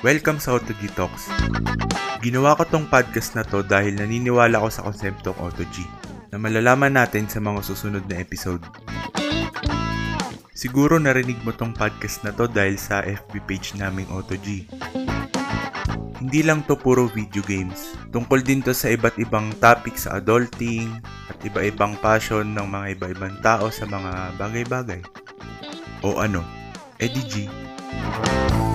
Welcome 0.00 0.40
sa 0.40 0.56
AutoG 0.56 0.96
Talks. 0.96 1.28
Ginawa 2.24 2.56
ko 2.56 2.64
tong 2.64 2.88
podcast 2.88 3.36
na 3.36 3.44
to 3.44 3.60
dahil 3.60 4.00
naniniwala 4.00 4.56
ko 4.56 4.68
sa 4.72 4.88
konseptong 4.88 5.36
AutoG 5.36 5.84
na 6.32 6.40
malalaman 6.40 6.96
natin 6.96 7.28
sa 7.28 7.44
mga 7.44 7.60
susunod 7.60 8.04
na 8.08 8.16
episode. 8.18 8.64
Siguro 10.56 10.96
narinig 10.96 11.36
mo 11.44 11.52
tong 11.52 11.76
podcast 11.76 12.24
na 12.24 12.32
to 12.32 12.48
dahil 12.48 12.80
sa 12.80 13.04
FB 13.04 13.44
page 13.44 13.76
naming 13.76 14.08
AutoG. 14.08 14.64
Hindi 16.22 16.40
lang 16.46 16.64
to 16.64 16.78
puro 16.78 17.10
video 17.10 17.42
games. 17.44 17.98
Tungkol 18.14 18.40
din 18.40 18.62
to 18.64 18.72
sa 18.72 18.88
iba't 18.94 19.18
ibang 19.20 19.52
topic 19.60 19.98
sa 19.98 20.22
adulting 20.22 20.88
at 21.28 21.36
iba-ibang 21.44 21.98
passion 22.00 22.54
ng 22.54 22.64
mga 22.64 22.86
iba-ibang 22.96 23.36
tao 23.42 23.68
sa 23.68 23.84
mga 23.84 24.40
bagay-bagay. 24.40 25.02
O 26.06 26.22
ano, 26.22 26.40
Eddie 27.02 27.26
G. 27.26 27.61
Música 27.92 28.71